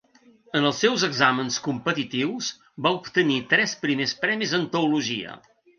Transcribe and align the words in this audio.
En 0.59 0.63
els 0.69 0.79
seus 0.83 1.03
exàmens 1.07 1.59
competitius, 1.69 2.49
va 2.87 2.95
obtenir 3.03 3.39
tres 3.55 3.79
primers 3.87 4.19
premis 4.27 4.61
en 4.63 4.71
teologia. 4.77 5.43